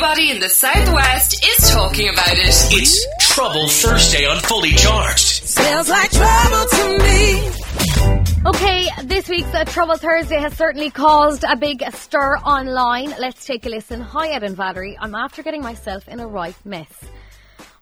Everybody 0.00 0.30
in 0.30 0.38
the 0.38 0.48
Southwest 0.48 1.44
is 1.44 1.70
talking 1.70 2.08
about 2.08 2.30
it. 2.30 2.54
It's 2.70 3.04
Trouble 3.18 3.66
Thursday 3.66 4.26
on 4.26 4.38
Fully 4.38 4.70
Charged. 4.70 5.42
Smells 5.42 5.88
like 5.88 6.12
trouble 6.12 6.66
to 6.70 6.98
me. 7.02 7.50
Okay, 8.46 8.86
this 9.02 9.28
week's 9.28 9.52
uh, 9.52 9.64
Trouble 9.64 9.96
Thursday 9.96 10.38
has 10.38 10.56
certainly 10.56 10.92
caused 10.92 11.42
a 11.42 11.56
big 11.56 11.82
stir 11.92 12.36
online. 12.36 13.12
Let's 13.18 13.44
take 13.44 13.66
a 13.66 13.68
listen. 13.68 14.00
Hi, 14.00 14.28
Ed 14.28 14.44
and 14.44 14.56
Valerie. 14.56 14.96
I'm 15.00 15.16
after 15.16 15.42
getting 15.42 15.62
myself 15.62 16.06
in 16.06 16.20
a 16.20 16.28
right 16.28 16.54
mess. 16.64 17.04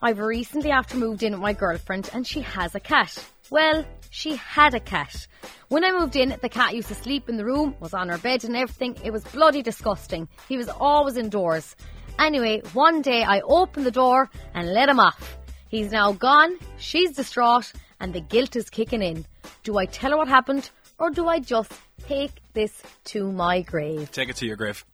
I've 0.00 0.18
recently 0.18 0.70
after 0.70 0.96
moved 0.96 1.22
in 1.22 1.32
with 1.32 1.42
my 1.42 1.52
girlfriend 1.52 2.08
and 2.14 2.26
she 2.26 2.40
has 2.40 2.74
a 2.74 2.80
cat. 2.80 3.22
Well, 3.50 3.84
she 4.08 4.36
had 4.36 4.72
a 4.72 4.80
cat. 4.80 5.26
When 5.68 5.84
I 5.84 5.92
moved 5.92 6.16
in, 6.16 6.34
the 6.40 6.48
cat 6.48 6.74
used 6.74 6.88
to 6.88 6.94
sleep 6.94 7.28
in 7.28 7.36
the 7.36 7.44
room, 7.44 7.76
was 7.78 7.92
on 7.92 8.08
her 8.08 8.16
bed 8.16 8.44
and 8.44 8.56
everything. 8.56 8.96
It 9.04 9.12
was 9.12 9.22
bloody 9.24 9.60
disgusting. 9.60 10.28
He 10.48 10.56
was 10.56 10.70
always 10.70 11.18
indoors. 11.18 11.76
Anyway, 12.18 12.62
one 12.72 13.02
day 13.02 13.22
I 13.22 13.40
opened 13.40 13.86
the 13.86 13.90
door 13.90 14.30
and 14.54 14.72
let 14.72 14.88
him 14.88 14.98
off. 14.98 15.36
He's 15.68 15.90
now 15.90 16.12
gone, 16.12 16.58
she's 16.78 17.12
distraught, 17.12 17.72
and 18.00 18.12
the 18.12 18.20
guilt 18.20 18.56
is 18.56 18.70
kicking 18.70 19.02
in. 19.02 19.26
Do 19.64 19.78
I 19.78 19.86
tell 19.86 20.12
her 20.12 20.16
what 20.16 20.28
happened, 20.28 20.70
or 20.98 21.10
do 21.10 21.28
I 21.28 21.40
just 21.40 21.72
take 22.06 22.32
this 22.52 22.82
to 23.06 23.30
my 23.30 23.62
grave? 23.62 24.10
Take 24.12 24.28
it 24.28 24.36
to 24.36 24.46
your 24.46 24.56
grave. 24.56 24.84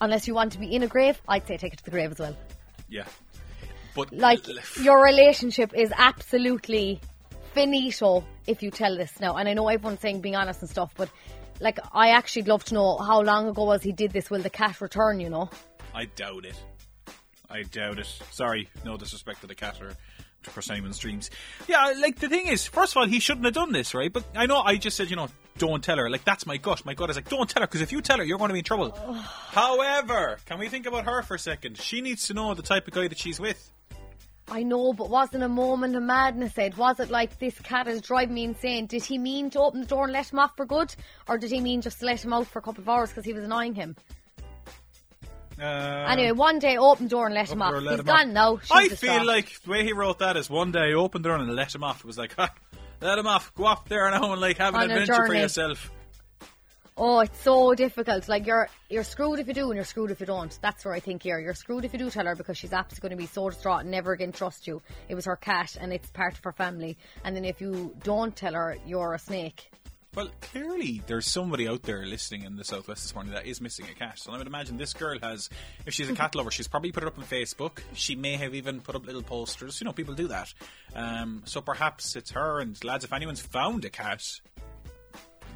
Unless 0.00 0.28
you 0.28 0.34
want 0.34 0.52
to 0.52 0.58
be 0.58 0.74
in 0.74 0.82
a 0.82 0.86
grave, 0.86 1.20
I'd 1.28 1.46
say 1.46 1.56
take 1.56 1.72
it 1.72 1.78
to 1.78 1.84
the 1.84 1.90
grave 1.90 2.10
as 2.12 2.18
well. 2.18 2.36
Yeah. 2.88 3.04
But 3.94 4.12
Like, 4.12 4.40
your 4.80 5.02
relationship 5.02 5.72
is 5.74 5.92
absolutely 5.96 7.00
finito 7.54 8.24
if 8.46 8.62
you 8.62 8.70
tell 8.70 8.96
this 8.96 9.18
now. 9.20 9.36
And 9.36 9.48
I 9.48 9.54
know 9.54 9.68
everyone's 9.68 10.00
saying 10.00 10.20
being 10.20 10.36
honest 10.36 10.60
and 10.60 10.70
stuff, 10.70 10.92
but 10.96 11.10
like, 11.60 11.78
I 11.92 12.10
actually 12.10 12.42
love 12.42 12.64
to 12.66 12.74
know 12.74 12.96
how 12.98 13.20
long 13.20 13.48
ago 13.48 13.64
was 13.64 13.82
he 13.82 13.92
did 13.92 14.12
this. 14.12 14.30
Will 14.30 14.40
the 14.40 14.50
cat 14.50 14.80
return, 14.80 15.20
you 15.20 15.28
know? 15.28 15.50
I 15.94 16.06
doubt 16.06 16.44
it. 16.44 16.60
I 17.48 17.62
doubt 17.62 17.98
it. 17.98 18.06
Sorry, 18.30 18.68
no 18.84 18.96
disrespect 18.96 19.40
to 19.40 19.46
the 19.46 19.54
cat 19.54 19.80
or 19.80 19.96
to 20.42 20.50
Chris 20.50 20.66
Simon's 20.66 20.98
dreams. 20.98 21.30
Yeah, 21.68 21.92
like 22.00 22.18
the 22.18 22.28
thing 22.28 22.46
is, 22.46 22.66
first 22.66 22.92
of 22.92 22.98
all, 22.98 23.06
he 23.06 23.20
shouldn't 23.20 23.44
have 23.44 23.54
done 23.54 23.72
this, 23.72 23.94
right? 23.94 24.12
But 24.12 24.24
I 24.34 24.46
know 24.46 24.60
I 24.60 24.76
just 24.76 24.96
said, 24.96 25.10
you 25.10 25.16
know, 25.16 25.28
don't 25.58 25.82
tell 25.82 25.98
her. 25.98 26.08
Like 26.08 26.24
that's 26.24 26.46
my 26.46 26.56
gut. 26.56 26.84
My 26.86 26.94
gut 26.94 27.10
is 27.10 27.16
like, 27.16 27.28
don't 27.28 27.48
tell 27.48 27.62
her 27.62 27.66
because 27.66 27.80
if 27.80 27.92
you 27.92 28.00
tell 28.00 28.18
her, 28.18 28.24
you're 28.24 28.38
going 28.38 28.48
to 28.48 28.54
be 28.54 28.60
in 28.60 28.64
trouble. 28.64 28.92
However, 29.50 30.38
can 30.46 30.58
we 30.58 30.68
think 30.68 30.86
about 30.86 31.04
her 31.04 31.22
for 31.22 31.34
a 31.34 31.38
second? 31.38 31.76
She 31.78 32.00
needs 32.00 32.28
to 32.28 32.34
know 32.34 32.54
the 32.54 32.62
type 32.62 32.86
of 32.86 32.94
guy 32.94 33.08
that 33.08 33.18
she's 33.18 33.40
with. 33.40 33.72
I 34.52 34.64
know, 34.64 34.92
but 34.92 35.10
wasn't 35.10 35.44
a 35.44 35.48
moment 35.48 35.94
of 35.94 36.02
madness, 36.02 36.58
Ed? 36.58 36.76
Was 36.76 36.98
it 36.98 37.08
like 37.08 37.38
this 37.38 37.56
cat 37.60 37.86
is 37.86 38.00
driving 38.00 38.34
me 38.34 38.44
insane? 38.44 38.86
Did 38.86 39.04
he 39.04 39.16
mean 39.16 39.48
to 39.50 39.60
open 39.60 39.80
the 39.80 39.86
door 39.86 40.04
and 40.04 40.12
let 40.12 40.32
him 40.32 40.40
off 40.40 40.56
for 40.56 40.66
good? 40.66 40.92
Or 41.28 41.38
did 41.38 41.52
he 41.52 41.60
mean 41.60 41.82
just 41.82 42.00
to 42.00 42.06
let 42.06 42.24
him 42.24 42.32
out 42.32 42.48
for 42.48 42.58
a 42.58 42.62
couple 42.62 42.82
of 42.82 42.88
hours 42.88 43.10
because 43.10 43.24
he 43.24 43.32
was 43.32 43.44
annoying 43.44 43.74
him? 43.74 43.94
Uh, 45.60 46.06
anyway, 46.08 46.32
one 46.32 46.58
day, 46.58 46.76
open 46.76 47.06
door 47.08 47.26
and 47.26 47.34
let 47.34 47.50
him 47.50 47.60
off. 47.60 47.74
Let 47.74 47.90
He's 47.90 48.00
him 48.00 48.06
gone 48.06 48.36
off. 48.36 48.70
now. 48.70 48.76
I 48.76 48.88
feel 48.88 49.26
like 49.26 49.60
the 49.62 49.70
way 49.70 49.84
he 49.84 49.92
wrote 49.92 50.20
that 50.20 50.36
is 50.36 50.48
one 50.48 50.72
day 50.72 50.94
open 50.94 51.22
door 51.22 51.36
and 51.36 51.54
let 51.54 51.74
him 51.74 51.84
off. 51.84 52.00
It 52.00 52.06
was 52.06 52.16
like, 52.16 52.36
let 53.00 53.18
him 53.18 53.26
off. 53.26 53.54
Go 53.54 53.66
off 53.66 53.86
there 53.88 54.10
now 54.10 54.32
and 54.32 54.40
like 54.40 54.58
have 54.58 54.74
an 54.74 54.82
On 54.82 54.90
adventure 54.90 55.26
for 55.26 55.34
yourself. 55.34 55.90
Oh, 57.02 57.20
it's 57.20 57.40
so 57.40 57.74
difficult. 57.74 58.28
Like 58.28 58.46
you're 58.46 58.68
you're 58.90 59.04
screwed 59.04 59.38
if 59.38 59.48
you 59.48 59.54
do 59.54 59.66
and 59.70 59.76
you're 59.76 59.84
screwed 59.84 60.10
if 60.10 60.20
you 60.20 60.26
don't. 60.26 60.58
That's 60.60 60.84
where 60.84 60.92
I 60.92 61.00
think 61.00 61.22
here. 61.22 61.38
You're 61.38 61.54
screwed 61.54 61.84
if 61.84 61.94
you 61.94 61.98
do 61.98 62.10
tell 62.10 62.26
her 62.26 62.34
because 62.34 62.58
she's 62.58 62.74
absolutely 62.74 63.08
going 63.08 63.18
to 63.18 63.22
be 63.22 63.32
so 63.32 63.48
distraught 63.48 63.80
and 63.82 63.90
never 63.90 64.12
again 64.12 64.32
trust 64.32 64.66
you. 64.66 64.82
It 65.08 65.14
was 65.14 65.24
her 65.24 65.36
cat 65.36 65.76
and 65.80 65.94
it's 65.94 66.10
part 66.10 66.34
of 66.34 66.44
her 66.44 66.52
family. 66.52 66.98
And 67.24 67.34
then 67.34 67.46
if 67.46 67.60
you 67.60 67.94
don't 68.02 68.36
tell 68.36 68.52
her, 68.52 68.76
you're 68.86 69.14
a 69.14 69.18
snake. 69.18 69.70
Well, 70.12 70.28
clearly 70.40 71.02
there's 71.06 71.26
somebody 71.26 71.68
out 71.68 71.84
there 71.84 72.04
listening 72.04 72.42
in 72.42 72.56
the 72.56 72.64
southwest 72.64 73.04
this 73.04 73.14
morning 73.14 73.32
that 73.32 73.46
is 73.46 73.60
missing 73.60 73.86
a 73.88 73.94
cat. 73.94 74.20
And 74.26 74.34
I 74.34 74.38
would 74.38 74.48
imagine 74.48 74.76
this 74.76 74.92
girl 74.92 75.16
has, 75.22 75.48
if 75.86 75.94
she's 75.94 76.10
a 76.10 76.14
cat 76.14 76.34
lover, 76.34 76.50
she's 76.50 76.66
probably 76.66 76.90
put 76.90 77.04
it 77.04 77.06
up 77.06 77.16
on 77.16 77.24
Facebook. 77.24 77.78
She 77.94 78.16
may 78.16 78.34
have 78.36 78.52
even 78.52 78.80
put 78.80 78.96
up 78.96 79.06
little 79.06 79.22
posters. 79.22 79.80
You 79.80 79.84
know, 79.84 79.92
people 79.92 80.14
do 80.14 80.26
that. 80.26 80.52
Um, 80.96 81.42
so 81.44 81.60
perhaps 81.60 82.16
it's 82.16 82.32
her. 82.32 82.58
And 82.58 82.82
lads, 82.82 83.04
if 83.04 83.12
anyone's 83.12 83.40
found 83.40 83.84
a 83.84 83.90
cat, 83.90 84.24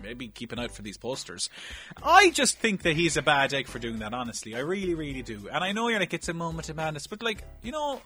maybe 0.04 0.28
keep 0.28 0.52
an 0.52 0.60
eye 0.60 0.64
out 0.64 0.70
for 0.70 0.82
these 0.82 0.98
posters. 0.98 1.50
I 2.00 2.30
just 2.30 2.58
think 2.58 2.82
that 2.82 2.94
he's 2.94 3.16
a 3.16 3.22
bad 3.22 3.52
egg 3.54 3.66
for 3.66 3.80
doing 3.80 3.98
that. 3.98 4.14
Honestly, 4.14 4.54
I 4.54 4.60
really, 4.60 4.94
really 4.94 5.22
do. 5.22 5.48
And 5.52 5.64
I 5.64 5.72
know 5.72 5.88
you're 5.88 5.98
like 5.98 6.14
it's 6.14 6.28
a 6.28 6.34
moment 6.34 6.68
of 6.68 6.76
madness, 6.76 7.08
but 7.08 7.24
like 7.24 7.42
you 7.62 7.72
know. 7.72 8.00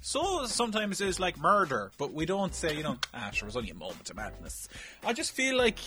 So 0.00 0.46
sometimes 0.46 1.00
it's 1.00 1.18
like 1.18 1.38
murder, 1.38 1.90
but 1.98 2.12
we 2.12 2.24
don't 2.24 2.54
say, 2.54 2.76
you 2.76 2.82
know, 2.82 2.96
ah, 3.12 3.30
sure, 3.32 3.46
it 3.46 3.48
was 3.48 3.56
only 3.56 3.70
a 3.70 3.74
moment 3.74 4.08
of 4.08 4.16
madness. 4.16 4.68
I 5.04 5.12
just 5.12 5.32
feel 5.32 5.56
like, 5.56 5.78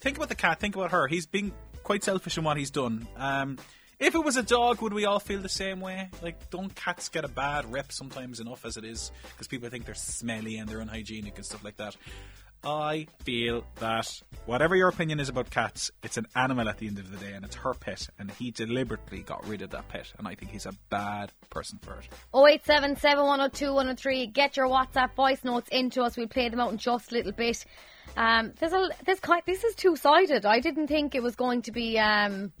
think 0.00 0.16
about 0.16 0.28
the 0.28 0.34
cat, 0.34 0.60
think 0.60 0.76
about 0.76 0.92
her. 0.92 1.06
He's 1.06 1.26
been 1.26 1.52
quite 1.82 2.04
selfish 2.04 2.38
in 2.38 2.44
what 2.44 2.56
he's 2.56 2.70
done. 2.70 3.08
Um, 3.16 3.58
if 3.98 4.14
it 4.14 4.24
was 4.24 4.36
a 4.36 4.44
dog, 4.44 4.80
would 4.80 4.92
we 4.92 5.06
all 5.06 5.18
feel 5.18 5.40
the 5.40 5.48
same 5.48 5.80
way? 5.80 6.08
Like, 6.22 6.50
don't 6.50 6.72
cats 6.74 7.08
get 7.08 7.24
a 7.24 7.28
bad 7.28 7.70
rep 7.70 7.90
sometimes 7.90 8.38
enough 8.38 8.64
as 8.64 8.76
it 8.76 8.84
is? 8.84 9.10
Because 9.32 9.48
people 9.48 9.68
think 9.70 9.86
they're 9.86 9.94
smelly 9.94 10.58
and 10.58 10.68
they're 10.68 10.80
unhygienic 10.80 11.36
and 11.36 11.44
stuff 11.44 11.64
like 11.64 11.76
that. 11.78 11.96
I 12.64 13.06
feel 13.20 13.64
that 13.76 14.20
whatever 14.46 14.74
your 14.74 14.88
opinion 14.88 15.20
is 15.20 15.28
about 15.28 15.48
cats, 15.50 15.90
it's 16.02 16.16
an 16.16 16.26
animal 16.34 16.68
at 16.68 16.78
the 16.78 16.86
end 16.88 16.98
of 16.98 17.10
the 17.10 17.16
day 17.16 17.32
and 17.32 17.44
it's 17.44 17.54
her 17.56 17.72
pet, 17.74 18.08
and 18.18 18.30
he 18.32 18.50
deliberately 18.50 19.20
got 19.22 19.46
rid 19.46 19.62
of 19.62 19.70
that 19.70 19.88
pet, 19.88 20.12
and 20.18 20.26
I 20.26 20.34
think 20.34 20.50
he's 20.50 20.66
a 20.66 20.72
bad 20.90 21.32
person 21.50 21.78
for 21.82 21.94
it. 21.94 22.08
0877 22.34 23.24
102 23.24 23.66
103. 23.72 24.26
Get 24.26 24.56
your 24.56 24.66
WhatsApp 24.66 25.14
voice 25.14 25.44
notes 25.44 25.68
into 25.70 26.02
us. 26.02 26.16
We'll 26.16 26.26
play 26.28 26.48
them 26.48 26.60
out 26.60 26.72
in 26.72 26.78
just 26.78 27.12
a 27.12 27.14
little 27.14 27.32
bit. 27.32 27.64
Um, 28.16 28.52
there's 28.58 28.72
a 28.72 28.88
there's 29.04 29.20
quite 29.20 29.46
this 29.46 29.62
is 29.64 29.74
two 29.74 29.94
sided. 29.96 30.44
I 30.44 30.60
didn't 30.60 30.88
think 30.88 31.14
it 31.14 31.22
was 31.22 31.36
going 31.36 31.62
to 31.62 31.72
be 31.72 31.98
um, 31.98 32.52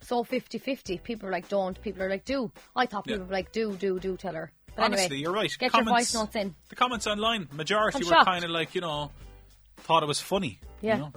so 0.00 0.24
50 0.24 0.58
50. 0.58 0.98
People 0.98 1.28
are 1.28 1.32
like, 1.32 1.48
don't. 1.48 1.80
People 1.82 2.02
are 2.02 2.08
like, 2.08 2.24
do. 2.24 2.50
I 2.74 2.86
thought 2.86 3.04
people 3.04 3.20
Yeah. 3.20 3.26
were 3.26 3.32
like, 3.32 3.52
do, 3.52 3.74
do, 3.76 3.98
do, 4.00 4.16
tell 4.16 4.34
her. 4.34 4.50
But 4.76 4.86
Honestly, 4.86 5.04
anyway, 5.04 5.20
you're 5.20 5.32
right. 5.32 5.56
Get 5.58 5.70
Comments- 5.70 5.88
your 5.88 5.96
voice 5.98 6.14
notes 6.14 6.36
in. 6.36 6.54
The 6.68 6.74
comments 6.76 7.06
online, 7.06 7.48
majority 7.52 8.00
I'm 8.04 8.10
were 8.18 8.24
kind 8.24 8.44
of 8.44 8.50
like, 8.50 8.74
you 8.74 8.80
know, 8.80 9.12
thought 9.84 10.02
it 10.02 10.06
was 10.06 10.20
funny. 10.20 10.58
you 10.80 10.88
Yeah. 10.88 10.96
know? 10.98 11.12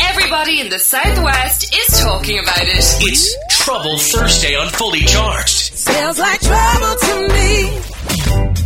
Everybody 0.00 0.60
in 0.60 0.68
the 0.70 0.78
Southwest 0.78 1.74
is 1.74 2.00
talking 2.02 2.38
about 2.38 2.58
it. 2.62 2.68
It's 3.02 3.34
Trouble 3.64 3.98
Thursday 3.98 4.54
on 4.56 4.68
Fully 4.68 5.00
Charged. 5.04 5.74
Smells 5.74 6.18
like 6.18 6.40
trouble 6.40 6.96
to 6.96 7.28
me. 7.28 7.80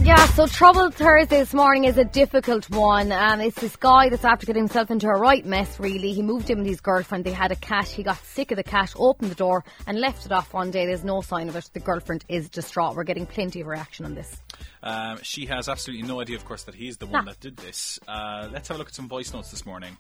Yeah, 0.05 0.25
so 0.29 0.47
Trouble 0.47 0.91
Thursday 0.91 1.41
this 1.41 1.53
morning 1.53 1.85
is 1.85 1.99
a 1.99 2.05
difficult 2.05 2.71
one. 2.71 3.13
Um, 3.13 3.41
it's 3.41 3.61
this 3.61 3.77
guy 3.77 4.09
that's 4.09 4.25
after 4.25 4.47
getting 4.47 4.63
himself 4.63 4.91
into 4.91 5.07
a 5.09 5.19
right 5.19 5.45
mess, 5.45 5.79
really. 5.79 6.13
He 6.13 6.23
moved 6.23 6.49
in 6.49 6.59
with 6.59 6.67
his 6.67 6.81
girlfriend. 6.81 7.25
They 7.25 7.33
had 7.33 7.53
a 7.53 7.57
cat. 7.57 7.89
He 7.89 8.03
got 8.03 8.17
sick 8.25 8.51
of 8.51 8.57
the 8.57 8.63
cat, 8.63 8.95
opened 8.97 9.31
the 9.31 9.35
door, 9.35 9.65
and 9.87 10.01
left 10.01 10.25
it 10.25 10.33
off 10.33 10.55
one 10.55 10.71
day. 10.71 10.87
There's 10.87 11.05
no 11.05 11.21
sign 11.21 11.49
of 11.49 11.57
it. 11.57 11.69
The 11.75 11.81
girlfriend 11.81 12.25
is 12.29 12.49
distraught. 12.49 12.95
We're 12.97 13.05
getting 13.05 13.27
plenty 13.27 13.61
of 13.61 13.67
reaction 13.67 14.07
on 14.07 14.15
this. 14.15 14.37
Um, 14.83 15.19
she 15.23 15.47
has 15.47 15.69
absolutely 15.69 16.07
no 16.07 16.21
idea, 16.21 16.37
of 16.37 16.45
course, 16.45 16.65
that 16.65 16.75
he's 16.75 16.97
the 16.99 17.07
one 17.07 17.25
Nah. 17.25 17.31
that 17.33 17.41
did 17.41 17.57
this. 17.57 17.99
Uh, 18.07 18.49
let's 18.53 18.69
have 18.69 18.77
a 18.77 18.79
look 18.79 18.89
at 18.89 18.95
some 18.95 19.09
voice 19.09 19.33
notes 19.33 19.51
this 19.51 19.67
morning. 19.67 19.97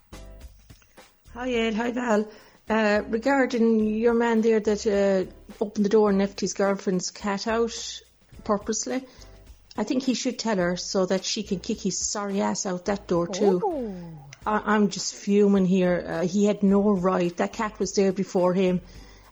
Hi 1.34 1.50
Ed, 1.50 1.74
hi 1.74 1.90
Val. 1.92 2.28
Uh, 2.68 3.02
regarding 3.08 3.80
your 3.86 4.14
man 4.14 4.40
there 4.42 4.60
that 4.60 4.86
uh, 4.86 5.30
opened 5.60 5.84
the 5.84 5.88
door 5.90 6.10
and 6.10 6.18
left 6.18 6.40
his 6.40 6.52
girlfriend's 6.54 7.10
cat 7.10 7.46
out 7.46 7.72
purposely, 8.44 9.02
I 9.76 9.84
think 9.84 10.02
he 10.02 10.14
should 10.14 10.38
tell 10.38 10.56
her 10.56 10.76
so 10.76 11.06
that 11.06 11.24
she 11.24 11.42
can 11.42 11.60
kick 11.60 11.80
his 11.80 11.98
sorry 11.98 12.40
ass 12.40 12.66
out 12.66 12.84
that 12.86 13.06
door 13.06 13.26
too. 13.28 13.62
I- 14.44 14.62
I'm 14.74 14.88
just 14.90 15.14
fuming 15.14 15.66
here. 15.66 16.04
Uh, 16.06 16.26
he 16.26 16.44
had 16.44 16.62
no 16.62 16.82
right. 16.92 17.34
That 17.36 17.52
cat 17.52 17.78
was 17.78 17.94
there 17.94 18.12
before 18.12 18.54
him, 18.54 18.80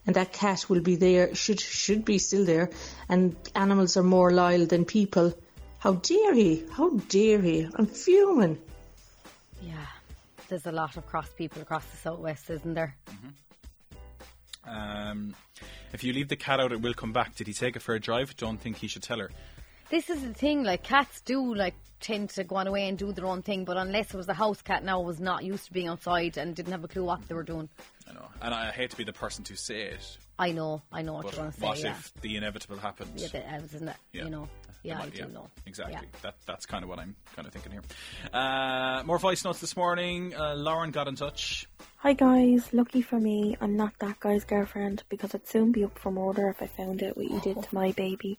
and 0.06 0.16
that 0.16 0.32
cat 0.32 0.68
will 0.68 0.80
be 0.80 0.96
there. 0.96 1.34
Should 1.34 1.60
should 1.60 2.04
be 2.04 2.18
still 2.18 2.44
there. 2.44 2.70
And 3.08 3.36
animals 3.54 3.96
are 3.96 4.02
more 4.02 4.32
loyal 4.32 4.66
than 4.66 4.84
people. 4.84 5.34
How 5.78 5.94
dare 5.94 6.34
he? 6.34 6.64
How 6.72 6.90
dare 6.90 7.40
he? 7.40 7.68
I'm 7.74 7.86
fuming. 7.86 8.58
Yeah, 9.62 9.86
there's 10.48 10.66
a 10.66 10.72
lot 10.72 10.96
of 10.96 11.06
cross 11.06 11.28
people 11.30 11.62
across 11.62 11.84
the 11.86 11.96
southwest, 11.96 12.50
isn't 12.50 12.74
there? 12.74 12.96
Um, 14.66 15.34
if 15.92 16.02
you 16.02 16.12
leave 16.12 16.28
the 16.28 16.36
cat 16.36 16.60
out, 16.60 16.72
it 16.72 16.80
will 16.80 16.94
come 16.94 17.12
back. 17.12 17.36
Did 17.36 17.46
he 17.46 17.52
take 17.52 17.76
it 17.76 17.82
for 17.82 17.94
a 17.94 18.00
drive? 18.00 18.36
Don't 18.36 18.60
think 18.60 18.76
he 18.76 18.88
should 18.88 19.02
tell 19.02 19.18
her. 19.18 19.30
This 19.90 20.10
is 20.10 20.22
the 20.22 20.34
thing. 20.34 20.64
Like 20.64 20.82
cats 20.82 21.20
do 21.20 21.54
like 21.54 21.74
tend 22.00 22.30
to 22.30 22.44
go 22.44 22.56
on 22.56 22.66
away 22.66 22.88
and 22.88 22.98
do 22.98 23.12
their 23.12 23.26
own 23.26 23.42
thing, 23.42 23.64
but 23.64 23.76
unless 23.76 24.12
it 24.12 24.16
was 24.16 24.28
a 24.28 24.34
house 24.34 24.62
cat, 24.62 24.84
now 24.84 25.00
was 25.00 25.20
not 25.20 25.44
used 25.44 25.66
to 25.66 25.72
being 25.72 25.88
outside 25.88 26.36
and 26.36 26.54
didn't 26.54 26.72
have 26.72 26.84
a 26.84 26.88
clue 26.88 27.04
what 27.04 27.26
they 27.28 27.34
were 27.34 27.42
doing. 27.42 27.68
I 28.08 28.12
know, 28.12 28.28
and 28.42 28.54
I 28.54 28.70
hate 28.70 28.90
to 28.90 28.96
be 28.96 29.04
the 29.04 29.12
person 29.12 29.44
to 29.44 29.56
say 29.56 29.82
it, 29.82 30.18
I 30.38 30.52
know, 30.52 30.82
I 30.92 31.02
know 31.02 31.14
what 31.14 31.24
but 31.24 31.32
you're 31.34 31.42
going 31.42 31.52
to 31.52 31.58
say. 31.60 31.66
what 31.66 31.78
yeah. 31.82 31.90
if 31.92 32.12
the 32.20 32.36
inevitable 32.36 32.76
happened? 32.76 33.10
Yeah, 33.16 33.28
that 33.32 33.62
was 33.62 33.74
in 33.74 33.86
that, 33.86 33.98
Yeah. 34.12 34.24
you 34.24 34.30
know. 34.30 34.48
Yeah, 34.82 35.00
Am 35.00 35.06
I 35.06 35.08
do 35.08 35.26
know. 35.26 35.48
Exactly. 35.66 35.94
Yeah. 36.00 36.18
That 36.22 36.36
that's 36.46 36.64
kind 36.64 36.84
of 36.84 36.88
what 36.88 37.00
I'm 37.00 37.16
kind 37.34 37.48
of 37.48 37.52
thinking 37.52 37.72
here. 37.72 37.82
Uh, 38.32 39.02
more 39.04 39.18
voice 39.18 39.44
notes 39.44 39.58
this 39.58 39.76
morning. 39.76 40.32
Uh, 40.32 40.54
Lauren 40.54 40.92
got 40.92 41.08
in 41.08 41.16
touch. 41.16 41.66
Hi 41.96 42.12
guys, 42.12 42.72
lucky 42.72 43.02
for 43.02 43.18
me, 43.18 43.56
I'm 43.60 43.76
not 43.76 43.94
that 43.98 44.20
guy's 44.20 44.44
girlfriend 44.44 45.02
because 45.08 45.34
I'd 45.34 45.48
soon 45.48 45.72
be 45.72 45.82
up 45.82 45.98
for 45.98 46.12
murder 46.12 46.48
if 46.50 46.62
I 46.62 46.66
found 46.68 47.02
out 47.02 47.16
what 47.16 47.28
you 47.28 47.40
did 47.40 47.60
to 47.60 47.74
my 47.74 47.90
baby. 47.92 48.38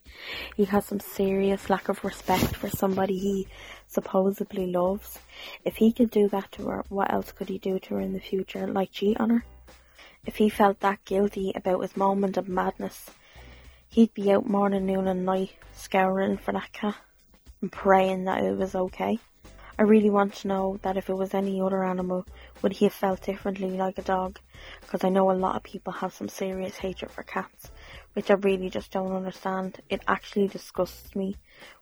He 0.56 0.64
has 0.66 0.86
some 0.86 1.02
serious 1.02 1.70
lack 1.70 1.90
of 1.90 2.02
respect 2.06 2.56
for 2.56 2.70
somebody 2.70 3.18
he 3.18 3.47
supposedly 3.88 4.68
loves. 4.68 5.20
If 5.64 5.78
he 5.78 5.92
could 5.92 6.12
do 6.12 6.28
that 6.30 6.52
to 6.54 6.68
her, 6.68 6.84
what 6.90 7.12
else 7.12 7.32
could 7.32 7.50
he 7.50 7.58
do 7.58 7.80
to 7.80 7.96
her 7.96 8.02
in 8.02 8.14
the 8.14 8.20
future, 8.20 8.68
like 8.68 8.92
cheat 8.92 9.20
on 9.20 9.30
her? 9.30 9.46
If 10.26 10.38
he 10.38 10.50
felt 10.50 10.80
that 10.82 11.06
guilty 11.06 11.52
about 11.56 11.82
his 11.82 11.96
moment 11.96 12.38
of 12.38 12.48
madness, 12.50 13.10
He'd 13.90 14.14
be 14.14 14.32
out 14.32 14.46
morning, 14.46 14.86
noon, 14.86 15.08
and 15.08 15.26
night 15.26 15.54
scouring 15.74 16.38
for 16.38 16.52
that 16.52 16.74
cat 16.74 16.96
and 17.62 17.72
praying 17.72 18.26
that 18.26 18.44
it 18.44 18.58
was 18.58 18.76
okay. 18.76 19.18
I 19.80 19.84
really 19.84 20.10
want 20.10 20.34
to 20.36 20.48
know 20.48 20.80
that 20.84 20.98
if 20.98 21.10
it 21.10 21.16
was 21.16 21.34
any 21.34 21.62
other 21.62 21.84
animal, 21.84 22.26
would 22.62 22.74
he 22.74 22.86
have 22.86 22.94
felt 22.94 23.22
differently 23.22 23.72
like 23.72 23.98
a 23.98 24.04
dog? 24.04 24.40
Because 24.82 25.04
I 25.04 25.10
know 25.10 25.32
a 25.32 25.34
lot 25.34 25.56
of 25.56 25.64
people 25.64 25.94
have 25.94 26.14
some 26.14 26.28
serious 26.28 26.78
hatred 26.78 27.12
for 27.12 27.24
cats, 27.24 27.72
which 28.18 28.32
I 28.32 28.34
really 28.34 28.72
just 28.72 28.90
don't 28.90 29.16
understand. 29.16 29.80
It 29.90 30.02
actually 30.08 30.48
disgusts 30.48 31.16
me 31.16 31.36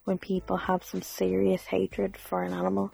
when 0.04 0.18
people 0.18 0.58
have 0.58 0.84
some 0.84 1.02
serious 1.02 1.64
hatred 1.64 2.18
for 2.18 2.44
an 2.44 2.52
animal. 2.52 2.92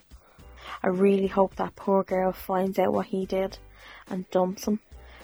I 0.84 0.90
really 0.90 1.26
hope 1.26 1.56
that 1.56 1.76
poor 1.76 2.04
girl 2.04 2.34
finds 2.34 2.78
out 2.78 2.94
what 2.94 3.08
he 3.08 3.26
did 3.26 3.58
and 4.08 4.30
dumps 4.30 4.68
him 4.68 4.80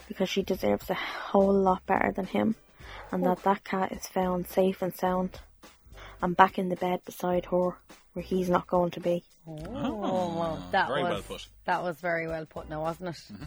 because 0.08 0.28
she 0.28 0.42
deserves 0.42 0.90
a 0.90 0.94
whole 0.94 1.54
lot 1.54 1.86
better 1.86 2.10
than 2.10 2.26
him 2.26 2.56
and 3.12 3.24
that 3.24 3.44
that 3.44 3.62
cat 3.62 3.92
is 3.92 4.08
found 4.08 4.48
safe 4.48 4.82
and 4.82 4.92
sound 4.96 5.38
and 6.20 6.36
back 6.36 6.58
in 6.58 6.70
the 6.70 6.76
bed 6.76 7.04
beside 7.04 7.44
her 7.44 7.76
where 8.14 8.24
he's 8.24 8.50
not 8.50 8.66
going 8.66 8.90
to 8.90 9.00
be. 9.00 9.22
Oh, 9.46 10.34
well, 10.36 10.68
that 10.72 10.88
very 10.88 11.04
was 11.04 11.12
well 11.12 11.22
put. 11.22 11.48
that 11.66 11.84
was 11.84 12.00
very 12.00 12.26
well 12.26 12.46
put. 12.46 12.68
Now, 12.68 12.82
wasn't 12.82 13.10
it? 13.10 13.20
I 13.30 13.46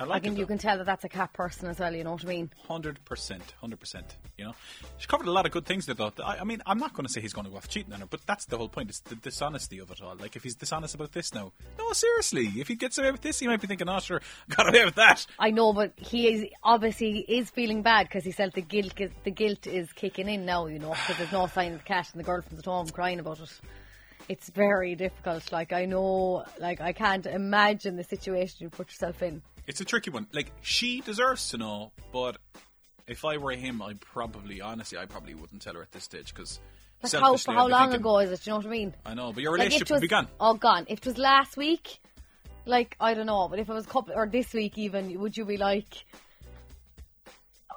I 0.00 0.04
like 0.04 0.22
can, 0.22 0.32
it. 0.32 0.38
you 0.38 0.46
can 0.46 0.56
tell 0.56 0.78
that 0.78 0.86
that's 0.86 1.04
a 1.04 1.10
cat 1.10 1.34
person 1.34 1.68
as 1.68 1.78
well. 1.78 1.94
You 1.94 2.04
know 2.04 2.12
what 2.12 2.24
I 2.24 2.28
mean? 2.28 2.50
Hundred 2.66 3.04
percent, 3.04 3.52
hundred 3.60 3.80
percent. 3.80 4.16
You 4.38 4.46
know, 4.46 4.54
she 4.96 5.06
covered 5.06 5.26
a 5.26 5.30
lot 5.30 5.44
of 5.44 5.52
good 5.52 5.66
things 5.66 5.84
there. 5.84 5.94
Though 5.94 6.10
I, 6.24 6.38
I 6.38 6.44
mean, 6.44 6.62
I'm 6.64 6.78
not 6.78 6.94
going 6.94 7.06
to 7.06 7.12
say 7.12 7.20
he's 7.20 7.34
going 7.34 7.44
to 7.44 7.50
go 7.50 7.58
off 7.58 7.68
cheating 7.68 7.92
on 7.92 8.00
her, 8.00 8.06
but 8.06 8.26
that's 8.26 8.46
the 8.46 8.56
whole 8.56 8.70
point. 8.70 8.88
It's 8.88 9.00
the 9.00 9.14
dishonesty 9.14 9.78
of 9.78 9.90
it 9.90 10.00
all. 10.00 10.16
Like 10.16 10.36
if 10.36 10.42
he's 10.42 10.54
dishonest 10.54 10.94
about 10.94 11.12
this 11.12 11.34
now, 11.34 11.52
no, 11.78 11.92
seriously, 11.92 12.46
if 12.56 12.68
he 12.68 12.76
gets 12.76 12.96
away 12.96 13.10
with 13.10 13.20
this, 13.20 13.40
he 13.40 13.46
might 13.46 13.60
be 13.60 13.66
thinking, 13.66 13.90
"Oh, 13.90 14.00
sure, 14.00 14.22
got 14.48 14.70
away 14.70 14.86
with 14.86 14.94
that." 14.94 15.26
I 15.38 15.50
know, 15.50 15.74
but 15.74 15.92
he 15.98 16.32
is 16.32 16.46
obviously 16.62 17.18
is 17.28 17.50
feeling 17.50 17.82
bad 17.82 18.08
because 18.08 18.24
he 18.24 18.32
felt 18.32 18.54
the 18.54 18.62
guilt. 18.62 18.98
The 19.24 19.30
guilt 19.30 19.66
is 19.66 19.92
kicking 19.92 20.30
in 20.30 20.46
now. 20.46 20.66
You 20.66 20.78
know, 20.78 20.90
because 20.92 21.18
there's 21.18 21.32
no 21.32 21.46
sign 21.54 21.74
of 21.74 21.80
the 21.80 21.84
cat 21.84 22.08
and 22.14 22.20
the 22.20 22.24
girlfriend's 22.24 22.60
at 22.60 22.64
home 22.64 22.88
crying 22.88 23.20
about 23.20 23.40
it. 23.40 23.52
It's 24.30 24.48
very 24.48 24.94
difficult. 24.94 25.52
Like 25.52 25.74
I 25.74 25.84
know, 25.84 26.44
like 26.58 26.80
I 26.80 26.94
can't 26.94 27.26
imagine 27.26 27.96
the 27.96 28.04
situation 28.04 28.58
you 28.60 28.70
put 28.70 28.88
yourself 28.88 29.22
in. 29.22 29.42
It's 29.70 29.80
a 29.80 29.84
tricky 29.84 30.10
one. 30.10 30.26
Like 30.32 30.50
she 30.62 31.00
deserves 31.00 31.50
to 31.50 31.56
know, 31.56 31.92
but 32.12 32.38
if 33.06 33.24
I 33.24 33.36
were 33.36 33.52
him, 33.52 33.80
I 33.80 33.94
probably, 33.94 34.60
honestly, 34.60 34.98
I 34.98 35.06
probably 35.06 35.34
wouldn't 35.34 35.62
tell 35.62 35.74
her 35.74 35.82
at 35.82 35.92
this 35.92 36.02
stage 36.02 36.34
because. 36.34 36.58
Like 37.04 37.12
how 37.12 37.36
how 37.46 37.68
long 37.68 37.94
ago 37.94 38.18
is 38.18 38.32
it? 38.32 38.42
Do 38.42 38.50
you 38.50 38.52
know 38.52 38.56
what 38.58 38.66
I 38.66 38.70
mean? 38.70 38.94
I 39.06 39.14
know, 39.14 39.32
but 39.32 39.44
your 39.44 39.52
Like, 39.52 39.60
relationship 39.60 39.90
it 39.90 39.94
was, 39.94 40.00
would 40.00 40.08
be 40.08 40.08
gone. 40.08 40.26
Oh, 40.40 40.54
gone. 40.54 40.86
If 40.88 40.98
it 40.98 41.06
was 41.06 41.18
last 41.18 41.56
week, 41.56 42.00
like 42.66 42.96
I 42.98 43.14
don't 43.14 43.26
know, 43.26 43.46
but 43.48 43.60
if 43.60 43.68
it 43.68 43.72
was 43.72 43.86
couple 43.86 44.12
or 44.12 44.26
this 44.26 44.52
week 44.52 44.76
even, 44.76 45.18
would 45.20 45.36
you 45.36 45.44
be 45.44 45.56
like? 45.56 46.04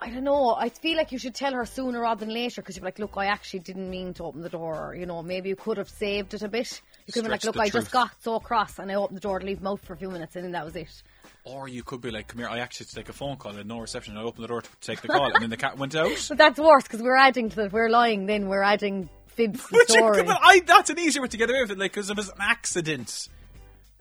I 0.01 0.09
don't 0.09 0.23
know. 0.23 0.55
I 0.55 0.69
feel 0.69 0.97
like 0.97 1.11
you 1.11 1.19
should 1.19 1.35
tell 1.35 1.53
her 1.53 1.63
sooner 1.63 2.01
rather 2.01 2.25
than 2.25 2.33
later 2.33 2.61
because 2.61 2.75
you're 2.75 2.83
like, 2.83 2.97
look, 2.97 3.13
I 3.17 3.27
actually 3.27 3.59
didn't 3.59 3.89
mean 3.89 4.15
to 4.15 4.23
open 4.23 4.41
the 4.41 4.49
door. 4.49 4.95
You 4.97 5.05
know, 5.05 5.21
maybe 5.21 5.47
you 5.47 5.55
could 5.55 5.77
have 5.77 5.89
saved 5.89 6.33
it 6.33 6.41
a 6.41 6.49
bit. 6.49 6.81
You 7.05 7.13
could 7.13 7.15
have 7.15 7.23
been 7.25 7.31
like, 7.31 7.43
look, 7.43 7.57
I 7.57 7.69
truth. 7.69 7.83
just 7.83 7.91
got 7.91 8.11
so 8.21 8.39
cross 8.39 8.79
and 8.79 8.91
I 8.91 8.95
opened 8.95 9.17
the 9.17 9.21
door 9.21 9.39
to 9.39 9.45
leave 9.45 9.59
him 9.59 9.67
out 9.67 9.81
for 9.81 9.93
a 9.93 9.97
few 9.97 10.09
minutes 10.09 10.35
and 10.35 10.45
then 10.45 10.51
that 10.53 10.65
was 10.65 10.75
it. 10.75 11.03
Or 11.45 11.67
you 11.67 11.83
could 11.83 11.99
be 11.99 12.09
like, 12.09 12.29
"Come 12.29 12.39
here, 12.39 12.47
I 12.47 12.59
actually 12.59 12.85
had 12.85 12.89
to 12.91 12.95
take 12.95 13.09
a 13.09 13.13
phone 13.13 13.35
call, 13.35 13.51
I 13.51 13.57
had 13.57 13.67
no 13.67 13.79
reception. 13.79 14.15
I 14.15 14.21
opened 14.23 14.45
the 14.45 14.47
door 14.47 14.61
to 14.61 14.69
take 14.79 15.01
the 15.01 15.09
call, 15.09 15.25
and 15.25 15.41
then 15.43 15.49
the 15.49 15.57
cat 15.57 15.77
went 15.77 15.93
out." 15.93 16.09
But 16.29 16.37
that's 16.37 16.57
worse 16.57 16.83
because 16.83 17.01
we're 17.01 17.17
adding 17.17 17.49
to 17.49 17.55
that. 17.57 17.73
We're 17.73 17.89
lying. 17.89 18.25
Then 18.27 18.47
we're 18.47 18.61
adding 18.63 19.09
fibs 19.27 19.61
to 19.63 19.69
the 19.71 19.77
Which, 19.79 19.89
story. 19.89 20.23
but 20.23 20.39
I, 20.41 20.61
that's 20.61 20.89
an 20.89 20.99
easier 20.99 21.21
way 21.21 21.27
to 21.27 21.35
get 21.35 21.49
away 21.49 21.61
with 21.63 21.71
it, 21.71 21.77
like 21.77 21.91
because 21.91 22.09
it 22.09 22.15
was 22.15 22.29
an 22.29 22.37
accident. 22.39 23.27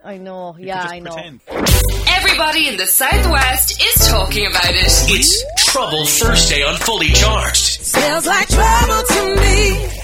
I 0.05 0.17
know. 0.19 0.55
You 0.57 0.67
yeah, 0.67 0.75
could 0.75 0.83
just 0.83 0.93
I 0.93 0.99
know. 0.99 1.11
pretend. 1.11 2.07
Everybody 2.07 2.67
in 2.69 2.77
the 2.77 2.85
Southwest 2.87 3.81
is 3.83 4.07
talking 4.07 4.47
about 4.47 4.69
it. 4.69 4.85
It's 5.09 5.43
Trouble 5.65 6.05
Thursday 6.05 6.63
on 6.63 6.75
Fully 6.77 7.09
Charged. 7.09 7.81
Smells 7.83 8.25
like 8.25 8.47
trouble 8.47 9.03
to 9.03 9.35
me. 9.41 10.02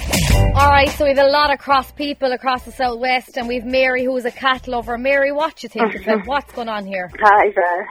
All 0.55 0.69
right, 0.69 0.89
so 0.89 1.05
we've 1.05 1.17
a 1.17 1.27
lot 1.27 1.53
of 1.53 1.59
cross 1.59 1.91
people 1.91 2.31
across 2.31 2.63
the 2.63 2.71
southwest, 2.71 3.37
and 3.37 3.47
we've 3.47 3.65
Mary, 3.65 4.03
who 4.03 4.17
is 4.17 4.25
a 4.25 4.31
cat 4.31 4.67
lover. 4.67 4.97
Mary, 4.97 5.31
what 5.31 5.55
do 5.55 5.65
you 5.65 5.69
think 5.69 5.95
it? 6.07 6.27
What's 6.27 6.51
going 6.53 6.67
on 6.67 6.85
here? 6.85 7.09
Hi 7.21 7.51
there. 7.55 7.87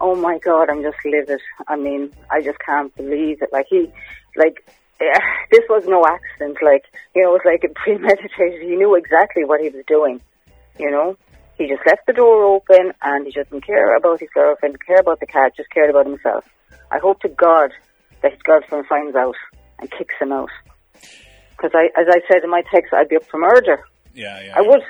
Oh 0.00 0.14
my 0.14 0.38
god, 0.38 0.70
I'm 0.70 0.82
just 0.82 0.96
livid. 1.04 1.40
I 1.68 1.76
mean, 1.76 2.12
I 2.30 2.40
just 2.40 2.58
can't 2.58 2.94
believe 2.96 3.42
it. 3.42 3.50
Like 3.52 3.66
he, 3.68 3.92
like, 4.36 4.68
eh, 5.00 5.20
this 5.50 5.62
was 5.68 5.84
no 5.86 6.04
accident. 6.04 6.58
Like, 6.62 6.84
you 7.14 7.22
know, 7.22 7.34
it 7.34 7.40
was 7.40 7.42
like 7.44 7.74
premeditated. 7.84 8.62
He 8.62 8.76
knew 8.76 8.94
exactly 8.96 9.44
what 9.44 9.60
he 9.60 9.68
was 9.68 9.84
doing. 9.86 10.20
You 10.78 10.90
know, 10.90 11.16
he 11.56 11.68
just 11.68 11.86
left 11.86 12.06
the 12.06 12.12
door 12.12 12.44
open 12.44 12.92
and 13.02 13.26
he 13.26 13.32
just 13.32 13.50
didn't 13.50 13.66
care 13.66 13.96
about 13.96 14.20
his 14.20 14.30
girlfriend, 14.34 14.74
didn't 14.74 14.86
care 14.86 15.00
about 15.00 15.20
the 15.20 15.26
cat, 15.26 15.52
just 15.56 15.70
cared 15.70 15.90
about 15.90 16.06
himself. 16.06 16.44
I 16.90 16.98
hope 16.98 17.20
to 17.20 17.28
God 17.28 17.70
that 18.22 18.32
his 18.32 18.42
girlfriend 18.42 18.86
finds 18.86 19.14
out 19.14 19.36
and 19.78 19.90
kicks 19.90 20.14
him 20.20 20.32
out. 20.32 20.50
Because 21.64 21.80
I, 21.96 21.98
as 21.98 22.06
I 22.10 22.20
said 22.30 22.44
in 22.44 22.50
my 22.50 22.62
text, 22.70 22.92
I'd 22.92 23.08
be 23.08 23.16
up 23.16 23.24
for 23.24 23.38
murder. 23.38 23.82
Yeah, 24.12 24.38
yeah. 24.44 24.52
I 24.54 24.60
would. 24.60 24.82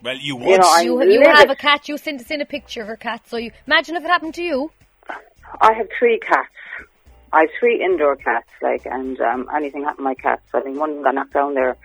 Well, 0.00 0.16
you 0.16 0.36
would. 0.36 0.48
You 0.48 0.58
know, 0.58 0.78
You, 0.78 1.02
you 1.02 1.22
have 1.26 1.50
a 1.50 1.56
cat. 1.56 1.88
You 1.88 1.98
sent 1.98 2.20
us 2.20 2.30
in 2.30 2.40
a 2.40 2.44
picture 2.44 2.82
of 2.82 2.86
her 2.86 2.96
cat. 2.96 3.22
So 3.26 3.36
you 3.36 3.50
imagine 3.66 3.96
if 3.96 4.04
it 4.04 4.06
happened 4.06 4.34
to 4.34 4.42
you. 4.42 4.70
I 5.60 5.72
have 5.72 5.88
three 5.98 6.20
cats. 6.20 6.48
I 7.32 7.40
have 7.40 7.48
three 7.58 7.82
indoor 7.82 8.14
cats, 8.14 8.48
like, 8.62 8.86
and 8.86 9.20
um, 9.20 9.48
anything 9.54 9.82
happened 9.82 9.98
to 9.98 10.02
my 10.04 10.14
cats. 10.14 10.42
I 10.54 10.62
mean, 10.62 10.76
one 10.78 10.90
of 10.90 10.96
them 10.96 11.04
got 11.04 11.14
knocked 11.16 11.32
down 11.32 11.54
there 11.54 11.76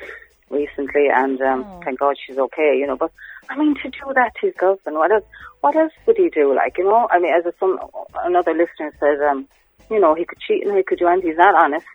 recently, 0.52 1.08
and 1.12 1.42
um, 1.42 1.82
thank 1.84 2.00
God 2.00 2.16
she's 2.24 2.38
okay, 2.38 2.78
you 2.78 2.86
know. 2.86 2.98
But 2.98 3.12
I 3.50 3.58
mean, 3.58 3.74
to 3.82 3.90
do 3.90 4.14
that 4.14 4.34
to 4.42 4.48
his 4.48 4.56
girlfriend, 4.60 5.00
what 5.00 5.12
else? 5.12 5.26
What 5.62 5.76
else 5.76 5.94
would 6.06 6.18
he 6.18 6.30
do? 6.30 6.56
Like, 6.56 6.78
you 6.78 6.84
know, 6.84 7.08
I 7.10 7.18
mean, 7.18 7.34
as 7.34 7.48
a, 7.48 7.54
some 7.60 7.80
another 8.24 8.54
listener 8.54 8.94
says, 9.00 9.20
um, 9.28 9.48
you 9.90 10.00
know, 10.00 10.14
he 10.14 10.24
could 10.24 10.40
cheat 10.40 10.66
and 10.66 10.78
he 10.78 10.84
could 10.84 11.00
do 11.00 11.08
anything. 11.08 11.32
He's 11.32 11.38
not 11.40 11.56
honest. 11.56 11.86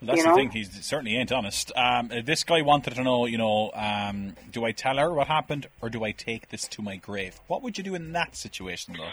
That's 0.00 0.18
you 0.18 0.28
the 0.28 0.34
thing. 0.34 0.50
He 0.50 0.64
certainly 0.64 1.16
ain't 1.16 1.32
honest. 1.32 1.72
Um, 1.74 2.10
uh, 2.12 2.22
this 2.24 2.44
guy 2.44 2.62
wanted 2.62 2.94
to 2.94 3.02
know, 3.02 3.26
you 3.26 3.38
know, 3.38 3.72
um, 3.74 4.34
do 4.50 4.64
I 4.64 4.72
tell 4.72 4.96
her 4.96 5.12
what 5.12 5.26
happened 5.26 5.66
or 5.82 5.90
do 5.90 6.04
I 6.04 6.12
take 6.12 6.50
this 6.50 6.68
to 6.68 6.82
my 6.82 6.96
grave? 6.96 7.40
What 7.48 7.62
would 7.62 7.78
you 7.78 7.84
do 7.84 7.94
in 7.94 8.12
that 8.12 8.36
situation, 8.36 8.94
though? 8.96 9.10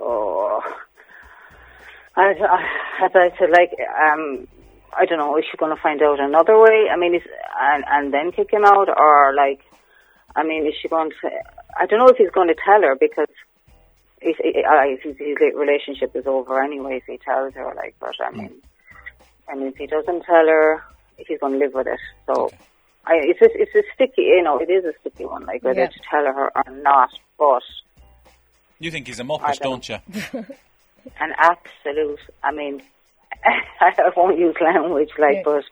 Oh, 0.00 0.60
I, 2.16 2.32
I, 2.32 3.04
as 3.04 3.12
I 3.14 3.30
said, 3.38 3.50
like, 3.50 3.70
um, 4.10 4.48
I 4.98 5.04
don't 5.04 5.18
know. 5.18 5.36
Is 5.36 5.44
she 5.50 5.56
going 5.56 5.74
to 5.74 5.80
find 5.80 6.02
out 6.02 6.18
another 6.18 6.58
way? 6.58 6.86
I 6.90 6.96
mean, 6.96 7.14
is 7.14 7.22
and 7.60 7.84
and 7.86 8.12
then 8.12 8.32
kick 8.32 8.52
him 8.52 8.64
out, 8.64 8.88
or 8.88 9.34
like, 9.34 9.60
I 10.34 10.42
mean, 10.42 10.66
is 10.66 10.74
she 10.80 10.88
going 10.88 11.10
to? 11.10 11.30
I 11.78 11.86
don't 11.86 11.98
know 11.98 12.08
if 12.08 12.16
he's 12.16 12.30
going 12.30 12.48
to 12.48 12.54
tell 12.54 12.80
her 12.80 12.96
because 12.98 13.28
if, 14.20 14.36
if 14.40 15.02
his, 15.02 15.16
his 15.18 15.36
relationship 15.54 16.16
is 16.16 16.26
over 16.26 16.62
anyway. 16.62 16.96
If 16.96 17.04
he 17.04 17.18
tells 17.18 17.54
her, 17.54 17.72
like, 17.76 17.94
but 18.00 18.14
I 18.20 18.30
mean, 18.30 18.62
I 18.64 18.75
mean, 19.54 19.68
if 19.68 19.76
he 19.76 19.86
doesn't 19.86 20.22
tell 20.24 20.46
her, 20.46 20.82
he's 21.16 21.38
going 21.38 21.52
to 21.54 21.58
live 21.58 21.74
with 21.74 21.86
it. 21.86 22.00
So. 22.26 22.50
I, 23.08 23.20
it's 23.22 23.40
a, 23.40 23.46
it's 23.54 23.72
a 23.72 23.82
sticky, 23.94 24.22
you 24.22 24.42
know, 24.42 24.58
it 24.58 24.68
is 24.68 24.84
a 24.84 24.92
sticky 25.00 25.26
one, 25.26 25.46
like 25.46 25.62
whether 25.62 25.82
Yeah. 25.82 25.86
to 25.86 26.00
tell 26.10 26.24
her 26.24 26.50
or 26.56 26.72
not. 26.72 27.10
But 27.38 27.62
You 28.80 28.90
think 28.90 29.06
he's 29.06 29.20
a 29.20 29.22
muppet, 29.22 29.60
don't 29.60 29.86
don't 29.86 29.88
you? 29.88 30.44
an 31.20 31.32
absolute. 31.38 32.18
I 32.42 32.50
mean, 32.50 32.82
I 33.80 33.92
won't 34.16 34.40
use 34.40 34.56
language 34.60 35.10
like, 35.18 35.36
Yeah. 35.36 35.42
but 35.44 35.64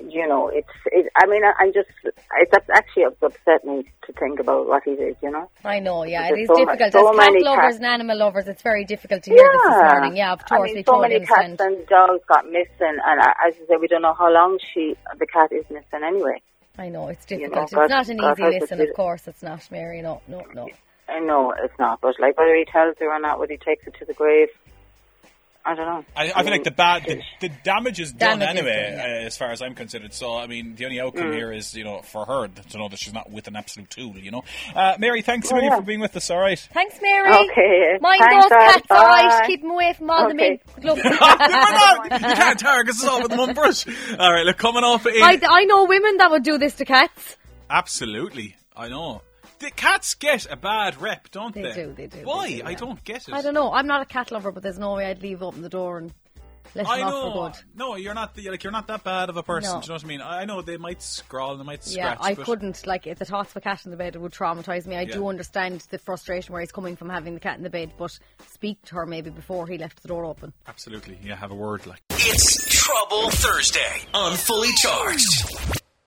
you 0.00 0.26
know, 0.26 0.48
it's. 0.48 0.68
It, 0.86 1.10
I 1.16 1.26
mean, 1.26 1.42
I, 1.44 1.52
I'm 1.58 1.72
just. 1.72 1.88
It's 2.04 2.52
actually 2.74 3.04
upset 3.04 3.64
me 3.64 3.84
to 4.06 4.12
think 4.12 4.40
about 4.40 4.66
what 4.66 4.82
he 4.84 4.94
did. 4.96 5.16
You 5.22 5.30
know. 5.30 5.48
I 5.64 5.80
know, 5.80 6.04
yeah, 6.04 6.28
it 6.28 6.38
is 6.40 6.48
so 6.48 6.56
difficult. 6.56 6.92
so 6.92 7.08
As 7.10 7.16
cat 7.16 7.32
lovers 7.42 7.62
cats. 7.64 7.76
and 7.76 7.86
animal 7.86 8.18
lovers, 8.18 8.46
it's 8.48 8.62
very 8.62 8.84
difficult 8.84 9.22
to 9.24 9.30
hear 9.30 9.38
this 9.52 9.62
this 9.62 9.82
morning. 9.92 10.16
Yeah, 10.16 10.32
of 10.32 10.40
I 10.50 10.56
course, 10.56 10.66
mean, 10.68 10.76
we 10.76 10.84
so 10.84 11.00
many 11.00 11.20
cats 11.20 11.32
understand. 11.32 11.74
and 11.76 11.86
dogs 11.86 12.22
got 12.28 12.46
missing, 12.46 12.98
and 13.04 13.20
uh, 13.20 13.46
as 13.46 13.54
I 13.54 13.66
said, 13.68 13.76
we 13.80 13.88
don't 13.88 14.02
know 14.02 14.14
how 14.14 14.32
long 14.32 14.58
she, 14.74 14.94
the 15.18 15.26
cat, 15.26 15.52
is 15.52 15.64
missing 15.70 16.04
anyway. 16.06 16.40
I 16.78 16.88
know 16.90 17.08
it's 17.08 17.24
you 17.30 17.38
know, 17.38 17.42
difficult. 17.48 17.70
God- 17.72 17.82
it's 17.84 17.90
not 17.90 18.08
an 18.08 18.16
God 18.18 18.38
easy 18.38 18.60
listen, 18.60 18.80
of 18.80 18.94
course. 18.94 19.26
It's 19.26 19.42
not, 19.42 19.66
Mary. 19.70 20.02
No, 20.02 20.20
no, 20.28 20.44
no. 20.54 20.68
I 21.08 21.20
know 21.20 21.54
it's 21.62 21.78
not, 21.78 22.00
but 22.00 22.14
like 22.20 22.36
whether 22.36 22.54
he 22.54 22.64
tells 22.64 22.96
her 22.98 23.10
or 23.12 23.20
not, 23.20 23.38
whether 23.38 23.52
he 23.52 23.58
takes 23.58 23.86
it 23.86 23.94
to 24.00 24.04
the 24.04 24.12
grave, 24.12 24.48
I 25.68 25.74
don't 25.74 25.84
know. 25.86 26.04
I, 26.16 26.32
I 26.36 26.42
feel 26.44 26.52
like 26.52 26.62
the 26.62 26.70
bad, 26.70 27.04
the, 27.06 27.20
the 27.40 27.48
damage 27.64 27.98
is 27.98 28.12
done 28.12 28.38
Damage 28.38 28.54
is 28.54 28.60
anyway, 28.60 28.90
done, 28.96 28.98
yeah. 29.10 29.22
uh, 29.22 29.26
as 29.26 29.36
far 29.36 29.50
as 29.50 29.60
I'm 29.60 29.74
considered. 29.74 30.14
So, 30.14 30.38
I 30.38 30.46
mean, 30.46 30.76
the 30.76 30.84
only 30.84 31.00
outcome 31.00 31.26
Mm. 31.30 31.34
here 31.34 31.50
is, 31.52 31.74
you 31.74 31.82
know, 31.82 32.02
for 32.02 32.24
her 32.24 32.46
to 32.46 32.78
know 32.78 32.88
that 32.88 33.00
she's 33.00 33.12
not 33.12 33.30
with 33.32 33.48
an 33.48 33.56
absolute 33.56 33.90
tool. 33.90 34.16
You 34.16 34.30
know, 34.30 34.44
uh, 34.76 34.94
Mary, 35.00 35.22
thanks 35.22 35.50
a 35.50 35.54
Oh, 35.54 35.56
million 35.56 35.72
yeah. 35.72 35.76
for 35.78 35.82
being 35.84 35.98
with 35.98 36.16
us. 36.16 36.30
All 36.30 36.38
right. 36.38 36.58
Thanks, 36.72 36.98
Mary. 37.02 37.28
Okay, 37.50 37.98
Mind 38.00 38.20
thanks, 38.22 38.44
those 38.48 38.50
cats, 38.52 38.86
all 38.90 39.02
right? 39.04 39.44
Keep 39.48 39.62
them 39.62 39.72
away 39.72 39.92
from 39.98 40.08
all 40.08 40.28
the 40.28 40.34
men. 40.34 40.58
Look, 40.82 40.96
We're 41.04 41.10
not- 41.10 42.04
you 42.12 42.18
can't 42.36 42.58
tell 42.60 42.80
because 42.82 42.96
it's 43.00 43.08
all 43.08 43.22
with 43.22 43.32
the 43.32 43.36
one 43.36 43.52
brush. 43.54 43.86
All 44.18 44.32
right, 44.32 44.46
look, 44.46 44.58
coming 44.58 44.84
off 44.84 45.04
in. 45.04 45.20
I, 45.20 45.40
I 45.48 45.64
know 45.64 45.84
women 45.86 46.18
that 46.18 46.30
would 46.30 46.44
do 46.44 46.58
this 46.58 46.74
to 46.74 46.84
cats. 46.84 47.36
Absolutely, 47.68 48.54
I 48.76 48.88
know. 48.88 49.22
The 49.58 49.70
cats 49.70 50.14
get 50.14 50.50
a 50.50 50.56
bad 50.56 51.00
rep, 51.00 51.30
don't 51.30 51.54
They 51.54 51.62
they? 51.62 51.72
do, 51.74 51.92
they 51.96 52.06
do, 52.08 52.18
they 52.18 52.24
Why? 52.24 52.56
do, 52.58 52.62
I 52.66 52.74
don't 52.74 53.02
get 53.04 53.26
it. 53.28 53.32
I 53.34 53.40
don't 53.42 53.54
know. 53.54 53.72
I'm 53.72 53.86
not 53.86 54.02
a 54.02 54.04
cat 54.04 54.30
lover, 54.30 54.52
but 54.52 54.62
there's 54.62 54.78
no 54.78 54.94
way 54.94 55.06
I'd 55.06 55.22
leave 55.22 55.42
open 55.42 55.62
the 55.62 55.70
door 55.70 55.96
and 55.98 56.12
let 56.74 56.86
I 56.86 56.98
him 56.98 57.08
know. 57.08 57.16
off 57.16 57.56
for 57.56 57.62
good. 57.62 57.78
No, 57.78 57.96
you're 57.96 58.12
not. 58.12 58.34
the- 58.34 58.50
Like 58.50 58.62
you're 58.62 58.72
not 58.72 58.86
that 58.88 59.02
bad 59.02 59.30
of 59.30 59.38
a 59.38 59.42
person. 59.42 59.72
No. 59.72 59.80
Do 59.80 59.84
you 59.86 59.88
know 59.88 59.94
what 59.94 60.04
I 60.04 60.06
mean? 60.08 60.20
I 60.20 60.44
know 60.44 60.60
they 60.60 60.76
might 60.76 61.00
scrawl 61.00 61.52
and 61.52 61.60
they 61.60 61.64
might 61.64 61.82
scratch. 61.84 62.18
Yeah. 62.20 62.26
I 62.26 62.34
but 62.34 62.44
couldn't. 62.44 62.86
Like, 62.86 63.06
if 63.06 63.18
the 63.18 63.24
thoughts 63.24 63.52
of 63.52 63.56
a 63.56 63.60
cat 63.62 63.84
in 63.86 63.92
the 63.92 63.96
bed 63.96 64.14
it 64.14 64.18
would 64.18 64.32
traumatise 64.32 64.86
me. 64.86 64.94
I 64.96 65.06
do 65.06 65.26
understand 65.28 65.86
the 65.90 65.96
frustration 65.98 66.52
where 66.52 66.60
he's 66.60 66.72
coming 66.72 66.94
from 66.96 67.08
having 67.08 67.32
the 67.32 67.40
cat 67.40 67.56
in 67.56 67.62
the 67.62 67.70
bed, 67.70 67.92
but 67.96 68.18
speak 68.48 68.82
to 68.86 68.96
her 68.96 69.06
maybe 69.06 69.30
before 69.30 69.66
he 69.66 69.78
left 69.78 70.02
the 70.02 70.08
door 70.08 70.26
open. 70.26 70.52
Absolutely. 70.66 71.18
Yeah, 71.22 71.36
have 71.36 71.50
a 71.50 71.54
word. 71.54 71.86
Like. 71.86 72.02
It's 72.10 72.84
Trouble 72.84 73.30
Thursday 73.30 74.02
on 74.12 74.36
Fully 74.36 74.72
Charged. 74.76 75.80